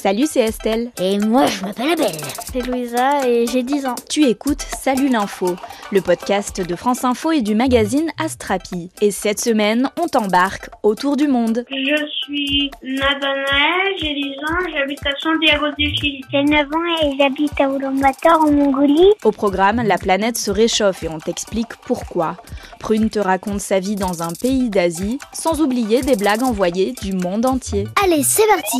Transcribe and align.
Salut, 0.00 0.26
c'est 0.30 0.42
Estelle. 0.42 0.92
Et 1.00 1.18
moi, 1.18 1.46
je 1.46 1.60
m'appelle 1.64 1.90
Abel. 1.90 2.12
C'est 2.52 2.64
Louisa 2.64 3.26
et 3.26 3.46
j'ai 3.48 3.64
10 3.64 3.86
ans. 3.86 3.96
Tu 4.08 4.26
écoutes 4.26 4.62
Salut 4.62 5.08
l'info, 5.08 5.56
le 5.90 6.00
podcast 6.00 6.60
de 6.64 6.76
France 6.76 7.02
Info 7.02 7.32
et 7.32 7.40
du 7.40 7.56
magazine 7.56 8.08
Astrapi. 8.16 8.90
Et 9.02 9.10
cette 9.10 9.40
semaine, 9.40 9.90
on 10.00 10.06
t'embarque 10.06 10.70
autour 10.84 11.16
du 11.16 11.26
monde. 11.26 11.64
Je 11.68 12.06
suis 12.22 12.70
Nathanaël, 12.84 13.96
j'ai 14.00 14.14
10 14.14 14.22
ans, 14.48 14.70
j'habite 14.72 15.04
à 15.04 15.18
Santiago 15.18 15.66
du 15.76 15.92
Chili. 15.96 16.20
J'ai 16.30 16.44
9 16.44 16.66
ans 16.66 17.02
et 17.02 17.16
j'habite 17.18 17.60
à 17.60 17.64
Ulaanbaatar 17.64 18.40
en 18.40 18.52
Mongolie. 18.52 19.10
Au 19.24 19.32
programme, 19.32 19.82
la 19.84 19.98
planète 19.98 20.36
se 20.36 20.52
réchauffe 20.52 21.02
et 21.02 21.08
on 21.08 21.18
t'explique 21.18 21.74
pourquoi. 21.84 22.36
Prune 22.78 23.10
te 23.10 23.18
raconte 23.18 23.60
sa 23.60 23.80
vie 23.80 23.96
dans 23.96 24.22
un 24.22 24.32
pays 24.32 24.70
d'Asie, 24.70 25.18
sans 25.32 25.60
oublier 25.60 26.02
des 26.02 26.14
blagues 26.14 26.44
envoyées 26.44 26.94
du 27.02 27.14
monde 27.14 27.46
entier. 27.46 27.88
Allez, 28.04 28.22
c'est 28.22 28.46
parti 28.46 28.78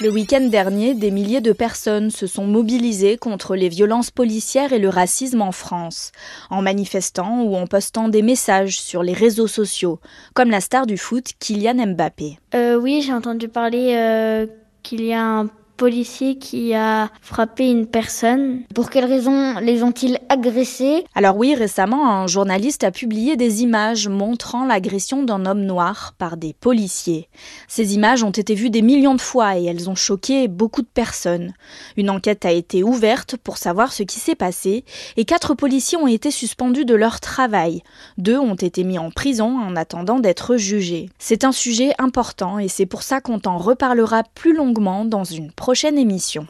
le 0.00 0.10
week-end 0.10 0.48
dernier, 0.48 0.94
des 0.94 1.10
milliers 1.10 1.40
de 1.40 1.52
personnes 1.52 2.10
se 2.10 2.26
sont 2.26 2.46
mobilisées 2.46 3.16
contre 3.16 3.56
les 3.56 3.68
violences 3.68 4.10
policières 4.10 4.72
et 4.72 4.78
le 4.78 4.90
racisme 4.90 5.40
en 5.40 5.52
France, 5.52 6.12
en 6.50 6.60
manifestant 6.60 7.42
ou 7.42 7.56
en 7.56 7.66
postant 7.66 8.08
des 8.08 8.22
messages 8.22 8.78
sur 8.78 9.02
les 9.02 9.14
réseaux 9.14 9.46
sociaux, 9.46 9.98
comme 10.34 10.50
la 10.50 10.60
star 10.60 10.86
du 10.86 10.98
foot 10.98 11.32
Kylian 11.38 11.94
Mbappé. 11.94 12.38
Euh, 12.54 12.76
oui, 12.76 13.02
j'ai 13.02 13.14
entendu 13.14 13.48
parler 13.48 13.94
euh, 13.96 14.46
qu'il 14.82 15.02
y 15.02 15.14
a 15.14 15.22
un 15.22 15.50
policier 15.76 16.38
qui 16.38 16.74
a 16.74 17.10
frappé 17.20 17.68
une 17.70 17.86
personne. 17.86 18.62
Pour 18.74 18.90
quelles 18.90 19.04
raisons 19.04 19.58
les 19.60 19.82
ont-ils 19.82 20.18
agressés? 20.28 21.04
Alors 21.14 21.36
oui, 21.36 21.54
récemment, 21.54 22.10
un 22.10 22.26
journaliste 22.26 22.82
a 22.82 22.90
publié 22.90 23.36
des 23.36 23.62
images 23.62 24.08
montrant 24.08 24.64
l'agression 24.64 25.22
d'un 25.22 25.44
homme 25.44 25.62
noir 25.62 26.14
par 26.18 26.36
des 26.36 26.54
policiers. 26.54 27.28
Ces 27.68 27.94
images 27.94 28.22
ont 28.22 28.30
été 28.30 28.54
vues 28.54 28.70
des 28.70 28.82
millions 28.82 29.14
de 29.14 29.20
fois 29.20 29.58
et 29.58 29.64
elles 29.64 29.90
ont 29.90 29.94
choqué 29.94 30.48
beaucoup 30.48 30.82
de 30.82 30.86
personnes. 30.86 31.52
Une 31.98 32.10
enquête 32.10 32.46
a 32.46 32.52
été 32.52 32.82
ouverte 32.82 33.36
pour 33.36 33.58
savoir 33.58 33.92
ce 33.92 34.02
qui 34.02 34.18
s'est 34.18 34.34
passé 34.34 34.84
et 35.18 35.24
quatre 35.26 35.54
policiers 35.54 35.98
ont 35.98 36.06
été 36.06 36.30
suspendus 36.30 36.86
de 36.86 36.94
leur 36.94 37.20
travail. 37.20 37.82
Deux 38.16 38.38
ont 38.38 38.54
été 38.54 38.82
mis 38.82 38.98
en 38.98 39.10
prison 39.10 39.58
en 39.58 39.76
attendant 39.76 40.20
d'être 40.20 40.56
jugés. 40.56 41.10
C'est 41.18 41.44
un 41.44 41.52
sujet 41.52 41.92
important 41.98 42.58
et 42.58 42.68
c'est 42.68 42.86
pour 42.86 43.02
ça 43.02 43.20
qu'on 43.20 43.38
t'en 43.38 43.58
reparlera 43.58 44.22
plus 44.34 44.54
longuement 44.54 45.04
dans 45.04 45.24
une 45.24 45.52
prochaine 45.52 45.65
émission. 45.74 46.46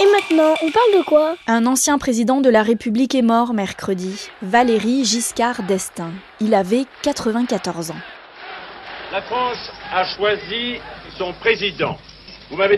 Et 0.00 0.06
maintenant, 0.06 0.54
on 0.62 0.70
parle 0.70 0.98
de 0.98 1.04
quoi? 1.04 1.36
Un 1.46 1.66
ancien 1.66 1.98
président 1.98 2.40
de 2.40 2.50
la 2.50 2.62
République 2.62 3.14
est 3.14 3.22
mort 3.22 3.52
mercredi, 3.52 4.28
Valéry 4.42 5.04
Giscard 5.04 5.62
d'Estaing. 5.62 6.12
Il 6.40 6.54
avait 6.54 6.86
94 7.02 7.90
ans. 7.92 8.00
La 9.12 9.22
France 9.22 9.70
a 9.92 10.04
choisi 10.16 10.80
son 11.18 11.32
président. 11.34 11.96
Vous 12.50 12.56
m'avez 12.56 12.76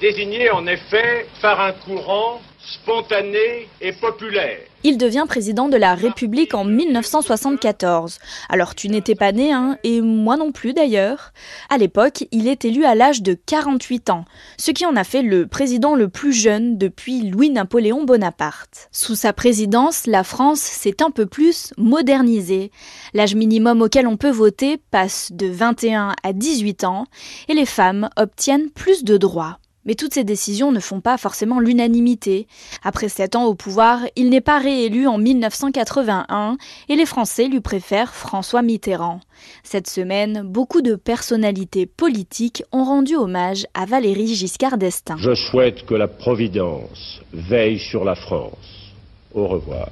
désigné 0.00 0.50
en 0.50 0.66
effet 0.66 1.26
par 1.40 1.60
un 1.60 1.72
courant 1.72 2.40
spontané 2.58 3.68
et 3.80 3.92
populaire. 3.92 4.58
Il 4.84 4.98
devient 4.98 5.26
président 5.28 5.68
de 5.68 5.76
la 5.76 5.94
République 5.94 6.54
en 6.54 6.64
1974. 6.64 8.18
Alors 8.48 8.74
tu 8.74 8.88
n'étais 8.88 9.14
pas 9.14 9.30
né, 9.30 9.52
hein, 9.52 9.78
et 9.84 10.00
moi 10.00 10.36
non 10.36 10.50
plus 10.50 10.72
d'ailleurs. 10.72 11.32
À 11.70 11.78
l'époque, 11.78 12.24
il 12.32 12.48
est 12.48 12.64
élu 12.64 12.84
à 12.84 12.96
l'âge 12.96 13.22
de 13.22 13.34
48 13.34 14.10
ans, 14.10 14.24
ce 14.58 14.72
qui 14.72 14.84
en 14.84 14.96
a 14.96 15.04
fait 15.04 15.22
le 15.22 15.46
président 15.46 15.94
le 15.94 16.08
plus 16.08 16.32
jeune 16.32 16.78
depuis 16.78 17.22
Louis-Napoléon 17.22 18.02
Bonaparte. 18.02 18.88
Sous 18.90 19.14
sa 19.14 19.32
présidence, 19.32 20.08
la 20.08 20.24
France 20.24 20.60
s'est 20.60 21.00
un 21.00 21.12
peu 21.12 21.26
plus 21.26 21.72
modernisée. 21.78 22.72
L'âge 23.14 23.36
minimum 23.36 23.82
auquel 23.82 24.08
on 24.08 24.16
peut 24.16 24.30
voter 24.30 24.78
passe 24.90 25.30
de 25.32 25.46
21 25.46 26.16
à 26.24 26.32
18 26.32 26.82
ans, 26.82 27.06
et 27.48 27.54
les 27.54 27.66
femmes 27.66 28.10
obtiennent 28.16 28.70
plus 28.70 29.04
de 29.04 29.16
droits. 29.16 29.58
Mais 29.84 29.94
toutes 29.94 30.14
ces 30.14 30.24
décisions 30.24 30.72
ne 30.72 30.80
font 30.80 31.00
pas 31.00 31.18
forcément 31.18 31.58
l'unanimité. 31.58 32.46
Après 32.84 33.08
sept 33.08 33.34
ans 33.34 33.44
au 33.44 33.54
pouvoir, 33.54 34.00
il 34.16 34.30
n'est 34.30 34.40
pas 34.40 34.58
réélu 34.58 35.06
en 35.06 35.18
1981 35.18 36.56
et 36.88 36.96
les 36.96 37.06
Français 37.06 37.48
lui 37.48 37.60
préfèrent 37.60 38.14
François 38.14 38.62
Mitterrand. 38.62 39.20
Cette 39.64 39.88
semaine, 39.88 40.42
beaucoup 40.44 40.82
de 40.82 40.94
personnalités 40.94 41.86
politiques 41.86 42.62
ont 42.72 42.84
rendu 42.84 43.16
hommage 43.16 43.66
à 43.74 43.84
Valéry 43.84 44.34
Giscard 44.34 44.78
d'Estaing. 44.78 45.16
Je 45.18 45.34
souhaite 45.34 45.84
que 45.84 45.94
la 45.94 46.08
Providence 46.08 47.20
veille 47.32 47.78
sur 47.78 48.04
la 48.04 48.14
France. 48.14 48.92
Au 49.34 49.48
revoir. 49.48 49.88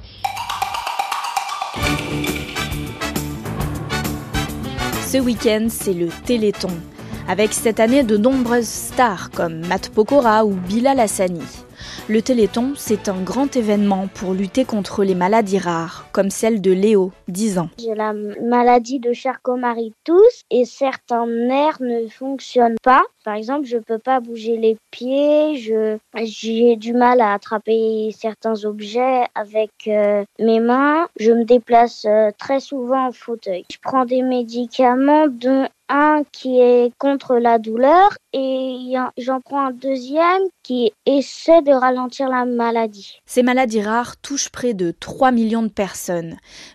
Ce 5.07 5.17
week-end, 5.17 5.67
c'est 5.69 5.93
le 5.93 6.07
Téléthon 6.25 6.71
avec 7.27 7.53
cette 7.53 7.79
année 7.79 8.03
de 8.03 8.17
nombreuses 8.17 8.67
stars 8.67 9.31
comme 9.31 9.65
Matt 9.67 9.89
Pokora 9.89 10.45
ou 10.45 10.51
Bilal 10.51 10.99
Hassani. 10.99 11.41
Le 12.07 12.21
Téléthon, 12.21 12.73
c'est 12.75 13.09
un 13.09 13.21
grand 13.21 13.55
événement 13.55 14.07
pour 14.13 14.33
lutter 14.33 14.65
contre 14.65 15.03
les 15.03 15.15
maladies 15.15 15.59
rares, 15.59 16.00
comme 16.11 16.29
celle 16.29 16.61
de 16.61 16.71
Léo, 16.71 17.11
10 17.27 17.59
ans. 17.59 17.69
J'ai 17.79 17.95
la 17.95 18.13
maladie 18.13 18.99
de 18.99 19.13
Charcot-Marie-Tous 19.13 20.43
et 20.49 20.65
certains 20.65 21.25
nerfs 21.25 21.81
ne 21.81 22.07
fonctionnent 22.07 22.77
pas. 22.83 23.03
Par 23.23 23.35
exemple, 23.35 23.65
je 23.65 23.77
ne 23.77 23.81
peux 23.81 23.99
pas 23.99 24.19
bouger 24.19 24.57
les 24.57 24.77
pieds, 24.89 25.55
j'ai 25.55 26.75
du 26.75 26.93
mal 26.93 27.21
à 27.21 27.33
attraper 27.33 28.09
certains 28.17 28.65
objets 28.65 29.23
avec 29.35 29.71
euh, 29.87 30.23
mes 30.39 30.59
mains. 30.59 31.07
Je 31.19 31.31
me 31.31 31.45
déplace 31.45 32.05
euh, 32.05 32.31
très 32.37 32.59
souvent 32.59 33.07
en 33.07 33.11
fauteuil. 33.11 33.65
Je 33.71 33.77
prends 33.81 34.05
des 34.05 34.23
médicaments 34.23 35.27
dont 35.27 35.67
un 35.91 36.23
qui 36.31 36.59
est 36.59 36.93
contre 36.97 37.35
la 37.35 37.59
douleur 37.59 38.11
et 38.33 38.93
j'en 39.17 39.41
prends 39.41 39.67
un 39.67 39.71
deuxième 39.71 40.43
qui 40.63 40.93
essaie 41.05 41.61
de 41.61 41.73
ralentir 41.73 42.29
la 42.29 42.45
maladie. 42.45 43.19
Ces 43.25 43.43
maladies 43.43 43.81
rares 43.81 44.15
touchent 44.17 44.49
près 44.49 44.73
de 44.73 44.91
3 44.97 45.31
millions 45.31 45.63
de 45.63 45.67
personnes, 45.67 46.00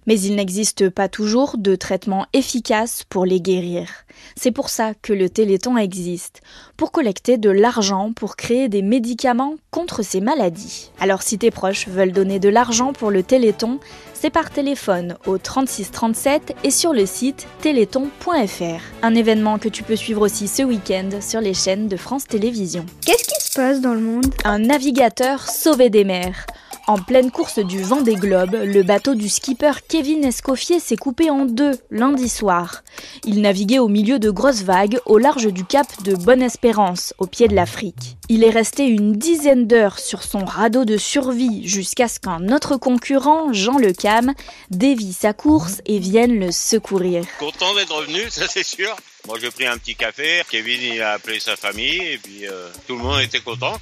mais 0.06 0.20
il 0.20 0.36
n'existe 0.36 0.88
pas 0.90 1.08
toujours 1.08 1.56
de 1.58 1.74
traitement 1.74 2.26
efficace 2.32 3.02
pour 3.08 3.24
les 3.24 3.40
guérir. 3.40 3.88
C'est 4.36 4.52
pour 4.52 4.68
ça 4.68 4.94
que 4.94 5.12
le 5.12 5.28
Téléthon 5.28 5.76
existe, 5.76 6.40
pour 6.76 6.92
collecter 6.92 7.38
de 7.38 7.50
l'argent 7.50 8.12
pour 8.14 8.36
créer 8.36 8.68
des 8.68 8.82
médicaments 8.82 9.54
contre 9.70 10.02
ces 10.02 10.20
maladies. 10.20 10.90
Alors 11.00 11.22
si 11.22 11.38
tes 11.38 11.50
proches 11.50 11.88
veulent 11.88 12.12
donner 12.12 12.38
de 12.38 12.48
l'argent 12.48 12.92
pour 12.92 13.10
le 13.10 13.22
Téléthon, 13.22 13.78
c'est 14.14 14.30
par 14.30 14.50
téléphone 14.50 15.16
au 15.26 15.38
3637 15.38 16.54
et 16.64 16.70
sur 16.70 16.92
le 16.92 17.06
site 17.06 17.46
téléthon.fr. 17.60 18.80
Un 19.02 19.14
événement 19.14 19.58
que 19.58 19.68
tu 19.68 19.82
peux 19.82 19.96
suivre 19.96 20.22
aussi 20.22 20.48
ce 20.48 20.62
week-end 20.62 21.10
sur 21.20 21.40
les 21.40 21.54
chaînes 21.54 21.88
de 21.88 21.96
France 21.96 22.26
Télévisions. 22.26 22.86
Qu'est-ce 23.04 23.24
qui 23.24 23.46
se 23.46 23.54
passe 23.54 23.80
dans 23.80 23.94
le 23.94 24.00
monde? 24.00 24.26
Un 24.44 24.60
navigateur 24.60 25.48
sauvé 25.48 25.90
des 25.90 26.04
mers. 26.04 26.46
En 26.88 26.98
pleine 26.98 27.32
course 27.32 27.58
du 27.58 27.82
vent 27.82 28.00
des 28.00 28.14
globes, 28.14 28.54
le 28.54 28.84
bateau 28.84 29.16
du 29.16 29.28
skipper 29.28 29.72
Kevin 29.88 30.24
Escoffier 30.24 30.78
s'est 30.78 30.96
coupé 30.96 31.30
en 31.30 31.44
deux 31.44 31.72
lundi 31.90 32.28
soir. 32.28 32.84
Il 33.24 33.40
naviguait 33.40 33.80
au 33.80 33.88
milieu 33.88 34.20
de 34.20 34.30
grosses 34.30 34.62
vagues 34.62 35.00
au 35.04 35.18
large 35.18 35.48
du 35.48 35.64
cap 35.64 35.88
de 36.04 36.14
Bonne-Espérance, 36.14 37.12
au 37.18 37.26
pied 37.26 37.48
de 37.48 37.56
l'Afrique. 37.56 38.16
Il 38.28 38.44
est 38.44 38.50
resté 38.50 38.84
une 38.84 39.14
dizaine 39.14 39.66
d'heures 39.66 39.98
sur 39.98 40.22
son 40.22 40.44
radeau 40.44 40.84
de 40.84 40.96
survie 40.96 41.66
jusqu'à 41.66 42.06
ce 42.06 42.20
qu'un 42.20 42.52
autre 42.52 42.76
concurrent, 42.76 43.52
Jean 43.52 43.78
Le 43.78 43.92
Cam, 43.92 44.32
dévie 44.70 45.12
sa 45.12 45.32
course 45.32 45.80
et 45.86 45.98
vienne 45.98 46.38
le 46.38 46.52
secourir. 46.52 47.24
Content 47.40 47.74
d'être 47.74 47.96
revenu, 47.96 48.20
ça 48.30 48.46
c'est 48.46 48.64
sûr. 48.64 48.94
Moi 49.26 49.38
j'ai 49.40 49.50
pris 49.50 49.66
un 49.66 49.76
petit 49.76 49.96
café, 49.96 50.42
Kevin 50.48 51.00
a 51.00 51.14
appelé 51.14 51.40
sa 51.40 51.56
famille 51.56 52.00
et 52.00 52.18
puis 52.18 52.46
euh, 52.46 52.68
tout 52.86 52.96
le 52.96 53.02
monde 53.02 53.20
était 53.22 53.40
content. 53.40 53.76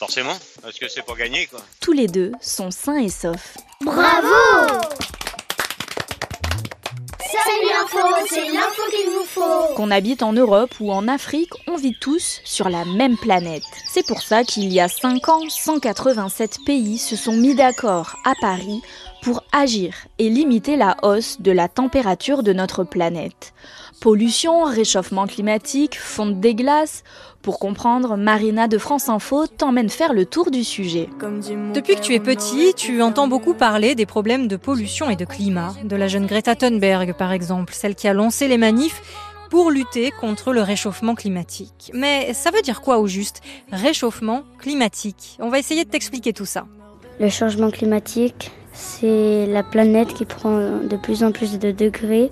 Forcément, 0.00 0.38
parce 0.62 0.78
que 0.78 0.88
c'est 0.88 1.02
pour 1.02 1.14
gagner 1.14 1.46
quoi. 1.46 1.60
Tous 1.78 1.92
les 1.92 2.06
deux 2.06 2.32
sont 2.40 2.70
sains 2.70 2.96
et 2.96 3.10
saufs. 3.10 3.58
Bravo 3.82 4.28
Salut 7.18 7.68
l'info, 7.68 7.98
c'est 8.26 8.46
l'info 8.46 8.82
qu'il 8.90 9.10
vous 9.10 9.26
faut. 9.26 9.74
Qu'on 9.76 9.90
habite 9.90 10.22
en 10.22 10.32
Europe 10.32 10.70
ou 10.80 10.90
en 10.90 11.06
Afrique, 11.06 11.52
on 11.66 11.76
vit 11.76 11.98
tous 12.00 12.40
sur 12.44 12.70
la 12.70 12.86
même 12.86 13.18
planète. 13.18 13.62
C'est 13.92 14.06
pour 14.06 14.22
ça 14.22 14.42
qu'il 14.42 14.72
y 14.72 14.80
a 14.80 14.88
5 14.88 15.28
ans, 15.28 15.42
187 15.46 16.60
pays 16.64 16.96
se 16.96 17.14
sont 17.14 17.36
mis 17.36 17.54
d'accord 17.54 18.16
à 18.24 18.32
Paris 18.40 18.80
pour 19.20 19.44
agir 19.52 19.94
et 20.18 20.30
limiter 20.30 20.76
la 20.76 20.96
hausse 21.02 21.42
de 21.42 21.52
la 21.52 21.68
température 21.68 22.42
de 22.42 22.54
notre 22.54 22.84
planète. 22.84 23.52
Pollution, 24.00 24.64
réchauffement 24.64 25.26
climatique, 25.26 25.98
fonte 25.98 26.40
des 26.40 26.54
glaces. 26.54 27.04
Pour 27.42 27.58
comprendre, 27.58 28.16
Marina 28.16 28.66
de 28.66 28.78
France 28.78 29.10
Info 29.10 29.46
t'emmène 29.46 29.90
faire 29.90 30.14
le 30.14 30.24
tour 30.24 30.50
du 30.50 30.64
sujet. 30.64 31.10
Depuis 31.74 31.96
que 31.96 32.00
tu 32.00 32.14
es 32.14 32.20
petit, 32.20 32.72
tu 32.74 33.02
entends 33.02 33.28
beaucoup 33.28 33.52
parler 33.52 33.94
des 33.94 34.06
problèmes 34.06 34.48
de 34.48 34.56
pollution 34.56 35.10
et 35.10 35.16
de 35.16 35.26
climat. 35.26 35.74
De 35.84 35.96
la 35.96 36.08
jeune 36.08 36.24
Greta 36.24 36.56
Thunberg, 36.56 37.12
par 37.12 37.30
exemple, 37.30 37.74
celle 37.74 37.94
qui 37.94 38.08
a 38.08 38.14
lancé 38.14 38.48
les 38.48 38.56
manifs 38.56 39.02
pour 39.50 39.70
lutter 39.70 40.12
contre 40.12 40.54
le 40.54 40.62
réchauffement 40.62 41.14
climatique. 41.14 41.90
Mais 41.92 42.32
ça 42.32 42.50
veut 42.50 42.62
dire 42.62 42.80
quoi 42.80 43.00
au 43.00 43.06
juste 43.06 43.42
Réchauffement 43.70 44.44
climatique? 44.60 45.36
On 45.40 45.50
va 45.50 45.58
essayer 45.58 45.84
de 45.84 45.90
t'expliquer 45.90 46.32
tout 46.32 46.46
ça. 46.46 46.64
Le 47.18 47.28
changement 47.28 47.70
climatique, 47.70 48.50
c'est 48.72 49.44
la 49.44 49.62
planète 49.62 50.14
qui 50.14 50.24
prend 50.24 50.56
de 50.56 50.96
plus 50.96 51.22
en 51.22 51.32
plus 51.32 51.58
de 51.58 51.70
degrés 51.70 52.30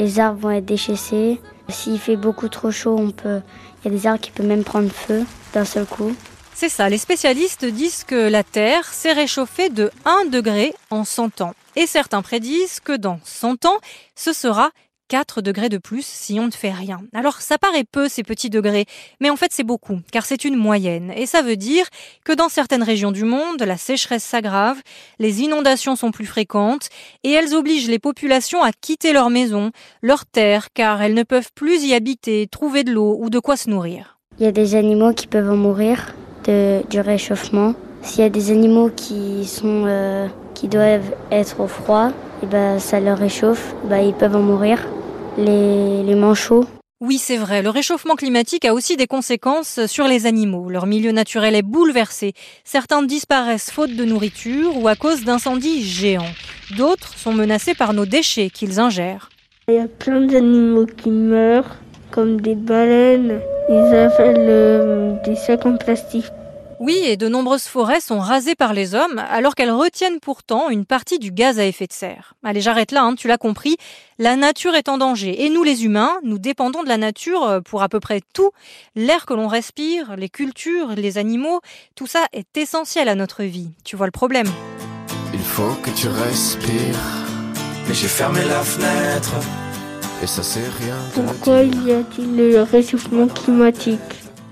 les 0.00 0.18
arbres 0.18 0.40
vont 0.40 0.50
être 0.50 0.64
déchaissés. 0.64 1.38
S'il 1.68 2.00
fait 2.00 2.16
beaucoup 2.16 2.48
trop 2.48 2.72
chaud, 2.72 2.96
on 2.98 3.10
peut, 3.10 3.40
il 3.84 3.92
y 3.92 3.94
a 3.94 3.96
des 3.96 4.06
arbres 4.06 4.20
qui 4.20 4.30
peuvent 4.30 4.46
même 4.46 4.64
prendre 4.64 4.90
feu 4.90 5.24
d'un 5.52 5.64
seul 5.64 5.86
coup. 5.86 6.16
C'est 6.54 6.70
ça, 6.70 6.88
les 6.88 6.98
spécialistes 6.98 7.64
disent 7.64 8.04
que 8.04 8.28
la 8.28 8.42
Terre 8.42 8.92
s'est 8.92 9.12
réchauffée 9.12 9.68
de 9.68 9.90
1 10.04 10.26
degré 10.26 10.74
en 10.90 11.04
100 11.04 11.42
ans. 11.42 11.54
Et 11.76 11.86
certains 11.86 12.22
prédisent 12.22 12.80
que 12.80 12.96
dans 12.96 13.20
100 13.24 13.66
ans, 13.66 13.78
ce 14.16 14.32
sera 14.32 14.70
4 15.10 15.42
degrés 15.42 15.68
de 15.68 15.76
plus 15.76 16.06
si 16.06 16.38
on 16.38 16.46
ne 16.46 16.52
fait 16.52 16.70
rien. 16.70 17.00
Alors 17.12 17.40
ça 17.40 17.58
paraît 17.58 17.82
peu 17.82 18.08
ces 18.08 18.22
petits 18.22 18.48
degrés, 18.48 18.86
mais 19.20 19.28
en 19.28 19.34
fait 19.34 19.50
c'est 19.52 19.64
beaucoup, 19.64 19.98
car 20.12 20.24
c'est 20.24 20.44
une 20.44 20.54
moyenne. 20.54 21.12
Et 21.16 21.26
ça 21.26 21.42
veut 21.42 21.56
dire 21.56 21.84
que 22.24 22.32
dans 22.32 22.48
certaines 22.48 22.84
régions 22.84 23.10
du 23.10 23.24
monde, 23.24 23.60
la 23.60 23.76
sécheresse 23.76 24.22
s'aggrave, 24.22 24.80
les 25.18 25.42
inondations 25.42 25.96
sont 25.96 26.12
plus 26.12 26.26
fréquentes, 26.26 26.90
et 27.24 27.32
elles 27.32 27.56
obligent 27.56 27.88
les 27.88 27.98
populations 27.98 28.62
à 28.62 28.70
quitter 28.70 29.12
leurs 29.12 29.30
maisons, 29.30 29.72
leurs 30.00 30.26
terres, 30.26 30.68
car 30.72 31.02
elles 31.02 31.14
ne 31.14 31.24
peuvent 31.24 31.50
plus 31.56 31.84
y 31.84 31.92
habiter, 31.92 32.46
trouver 32.46 32.84
de 32.84 32.92
l'eau 32.92 33.18
ou 33.20 33.30
de 33.30 33.40
quoi 33.40 33.56
se 33.56 33.68
nourrir. 33.68 34.20
Il 34.38 34.44
y 34.44 34.48
a 34.48 34.52
des 34.52 34.76
animaux 34.76 35.12
qui 35.12 35.26
peuvent 35.26 35.50
en 35.50 35.56
mourir 35.56 36.14
du 36.44 37.00
réchauffement. 37.00 37.74
S'il 38.02 38.22
y 38.22 38.26
a 38.26 38.30
des 38.30 38.52
animaux 38.52 38.90
qui 38.94 39.44
sont 39.44 39.84
euh, 39.86 40.28
qui 40.54 40.68
doivent 40.68 41.14
être 41.32 41.60
au 41.60 41.66
froid, 41.66 42.10
et 42.42 42.46
ben 42.46 42.78
ça 42.78 43.00
leur 43.00 43.18
réchauffe, 43.18 43.74
ben 43.84 43.98
ils 43.98 44.14
peuvent 44.14 44.36
en 44.36 44.42
mourir 44.42 44.86
les, 45.38 46.02
les 46.02 46.14
manchots. 46.14 46.66
Oui, 47.02 47.16
c'est 47.16 47.38
vrai, 47.38 47.62
le 47.62 47.70
réchauffement 47.70 48.14
climatique 48.14 48.66
a 48.66 48.74
aussi 48.74 48.98
des 48.98 49.06
conséquences 49.06 49.86
sur 49.86 50.06
les 50.06 50.26
animaux. 50.26 50.68
Leur 50.68 50.86
milieu 50.86 51.12
naturel 51.12 51.54
est 51.54 51.62
bouleversé. 51.62 52.34
Certains 52.62 53.02
disparaissent 53.02 53.70
faute 53.70 53.96
de 53.96 54.04
nourriture 54.04 54.76
ou 54.76 54.86
à 54.86 54.96
cause 54.96 55.24
d'incendies 55.24 55.82
géants. 55.82 56.34
D'autres 56.76 57.16
sont 57.16 57.32
menacés 57.32 57.74
par 57.74 57.94
nos 57.94 58.04
déchets 58.04 58.50
qu'ils 58.50 58.80
ingèrent. 58.80 59.30
Il 59.68 59.76
y 59.76 59.78
a 59.78 59.88
plein 59.88 60.20
d'animaux 60.20 60.84
qui 60.84 61.08
meurent, 61.08 61.76
comme 62.10 62.38
des 62.38 62.54
baleines. 62.54 63.40
Ils 63.70 63.94
avalent 63.94 64.34
euh, 64.36 65.14
des 65.24 65.36
sacs 65.36 65.64
en 65.64 65.78
plastique 65.78 66.26
oui, 66.80 66.96
et 67.04 67.18
de 67.18 67.28
nombreuses 67.28 67.66
forêts 67.66 68.00
sont 68.00 68.20
rasées 68.20 68.54
par 68.54 68.72
les 68.72 68.94
hommes, 68.94 69.22
alors 69.28 69.54
qu'elles 69.54 69.70
retiennent 69.70 70.18
pourtant 70.18 70.70
une 70.70 70.86
partie 70.86 71.18
du 71.18 71.30
gaz 71.30 71.58
à 71.58 71.66
effet 71.66 71.86
de 71.86 71.92
serre. 71.92 72.32
Allez, 72.42 72.62
j'arrête 72.62 72.90
là, 72.90 73.02
hein, 73.02 73.14
tu 73.14 73.28
l'as 73.28 73.36
compris, 73.36 73.76
la 74.18 74.34
nature 74.34 74.74
est 74.74 74.88
en 74.88 74.96
danger, 74.96 75.44
et 75.44 75.50
nous 75.50 75.62
les 75.62 75.84
humains, 75.84 76.14
nous 76.22 76.38
dépendons 76.38 76.82
de 76.82 76.88
la 76.88 76.96
nature 76.96 77.44
euh, 77.44 77.60
pour 77.60 77.82
à 77.82 77.90
peu 77.90 78.00
près 78.00 78.22
tout. 78.32 78.50
L'air 78.96 79.26
que 79.26 79.34
l'on 79.34 79.46
respire, 79.46 80.16
les 80.16 80.30
cultures, 80.30 80.94
les 80.96 81.18
animaux, 81.18 81.60
tout 81.96 82.06
ça 82.06 82.24
est 82.32 82.56
essentiel 82.56 83.10
à 83.10 83.14
notre 83.14 83.42
vie. 83.44 83.68
Tu 83.84 83.94
vois 83.94 84.06
le 84.06 84.12
problème? 84.12 84.48
Il 85.34 85.38
faut 85.40 85.74
que 85.82 85.90
tu 85.90 86.08
respires, 86.08 86.96
mais 87.86 87.92
j'ai 87.92 88.08
fermé 88.08 88.40
la 88.48 88.62
fenêtre, 88.62 89.34
et 90.22 90.26
ça 90.26 90.42
c'est 90.42 90.60
rien. 90.60 90.96
Pourquoi 91.12 91.62
y 91.62 91.92
a-t-il 91.92 92.36
le 92.36 92.62
réchauffement 92.62 93.26
climatique? 93.26 94.00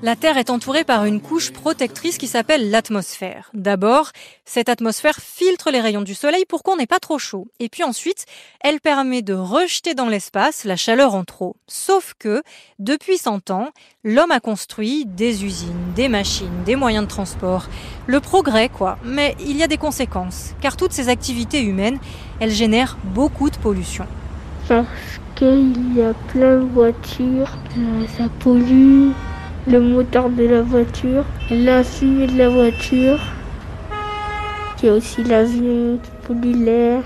La 0.01 0.15
Terre 0.15 0.39
est 0.39 0.51
entourée 0.51 0.85
par 0.85 1.05
une 1.05 1.21
couche 1.21 1.51
protectrice 1.51 2.19
qui 2.19 2.29
s'appelle 2.29 2.71
l'atmosphère. 2.71 3.51
D'abord, 3.53 4.13
cette 4.45 4.69
atmosphère 4.69 5.17
filtre 5.17 5.71
les 5.71 5.81
rayons 5.81 6.03
du 6.03 6.15
soleil 6.15 6.45
pour 6.45 6.63
qu'on 6.63 6.77
n'ait 6.77 6.87
pas 6.87 7.01
trop 7.01 7.19
chaud. 7.19 7.49
Et 7.59 7.69
puis 7.69 7.83
ensuite, 7.83 8.25
elle 8.61 8.81
permet 8.81 9.23
de 9.23 9.35
rejeter 9.35 9.95
dans 9.95 10.09
l'espace 10.09 10.65
la 10.65 10.77
chaleur 10.77 11.15
en 11.17 11.25
trop. 11.25 11.57
Sauf 11.67 12.15
que, 12.17 12.43
depuis 12.79 13.19
100 13.19 13.51
ans, 13.51 13.71
l'homme 14.05 14.31
a 14.31 14.39
construit 14.39 15.05
des 15.05 15.45
usines, 15.45 15.93
des 15.97 16.09
machines, 16.09 16.63
des 16.65 16.77
moyens 16.77 17.05
de 17.05 17.11
transport. 17.11 17.67
Le 18.07 18.21
progrès, 18.21 18.69
quoi. 18.69 18.99
Mais 19.05 19.35
il 19.41 19.57
y 19.57 19.65
a 19.65 19.69
des 19.69 19.79
conséquences. 19.79 20.55
Car 20.61 20.77
toutes 20.77 20.93
ces 20.93 21.09
activités 21.09 21.63
humaines, 21.63 21.99
elles 22.39 22.53
génèrent 22.53 22.97
beaucoup 23.03 23.51
de 23.51 23.57
pollution. 23.57 24.07
Parce 24.69 24.87
qu'il 25.35 25.97
y 25.97 26.03
a 26.03 26.15
plein 26.33 26.61
de 26.61 26.67
voitures, 26.67 27.59
ça 28.17 28.29
pollue 28.39 29.11
le 29.67 29.81
moteur 29.81 30.31
de 30.31 30.45
la 30.45 30.63
voiture, 30.63 31.25
la 31.51 31.83
fumée 31.85 32.27
de 32.27 32.39
la 32.39 32.49
voiture. 32.49 33.19
Il 34.83 34.87
y 34.87 34.89
a 34.89 34.95
aussi 34.95 35.25
l'avion 35.25 35.99
qui 36.03 36.11
pollue 36.27 36.65
l'air. 36.65 37.03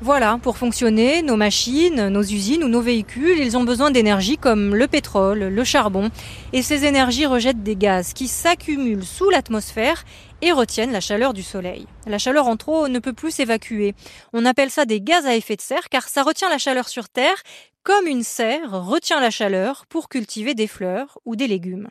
Voilà, 0.00 0.36
pour 0.42 0.58
fonctionner, 0.58 1.22
nos 1.22 1.36
machines, 1.36 2.08
nos 2.08 2.22
usines 2.22 2.64
ou 2.64 2.68
nos 2.68 2.80
véhicules, 2.80 3.38
ils 3.38 3.56
ont 3.56 3.62
besoin 3.62 3.92
d'énergie 3.92 4.36
comme 4.36 4.74
le 4.74 4.88
pétrole, 4.88 5.44
le 5.44 5.64
charbon. 5.64 6.10
Et 6.52 6.62
ces 6.62 6.84
énergies 6.84 7.24
rejettent 7.24 7.62
des 7.62 7.76
gaz 7.76 8.12
qui 8.12 8.26
s'accumulent 8.26 9.04
sous 9.04 9.30
l'atmosphère 9.30 10.02
et 10.40 10.50
retiennent 10.50 10.90
la 10.90 11.00
chaleur 11.00 11.32
du 11.32 11.44
soleil. 11.44 11.86
La 12.08 12.18
chaleur 12.18 12.48
en 12.48 12.56
trop 12.56 12.88
ne 12.88 12.98
peut 12.98 13.12
plus 13.12 13.30
s'évacuer. 13.30 13.94
On 14.32 14.44
appelle 14.44 14.70
ça 14.70 14.86
des 14.86 15.00
gaz 15.00 15.24
à 15.24 15.36
effet 15.36 15.54
de 15.54 15.60
serre 15.60 15.88
car 15.88 16.08
ça 16.08 16.24
retient 16.24 16.50
la 16.50 16.58
chaleur 16.58 16.88
sur 16.88 17.08
Terre 17.08 17.40
comme 17.82 18.06
une 18.06 18.22
serre 18.22 18.86
retient 18.86 19.20
la 19.20 19.30
chaleur 19.30 19.86
pour 19.88 20.08
cultiver 20.08 20.54
des 20.54 20.66
fleurs 20.66 21.18
ou 21.24 21.36
des 21.36 21.48
légumes. 21.48 21.88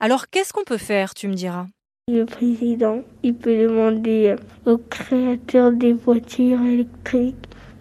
Alors 0.00 0.28
qu'est-ce 0.28 0.52
qu'on 0.52 0.64
peut 0.64 0.78
faire, 0.78 1.14
tu 1.14 1.28
me 1.28 1.34
diras? 1.34 1.66
Le 2.08 2.24
président, 2.24 3.02
il 3.22 3.34
peut 3.34 3.56
demander 3.56 4.36
aux 4.64 4.78
créateurs 4.78 5.72
des 5.72 5.92
voitures 5.92 6.62
électriques 6.62 7.34